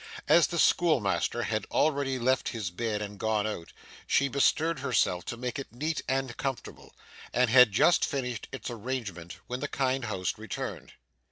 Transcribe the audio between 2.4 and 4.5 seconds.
his bed and gone out, she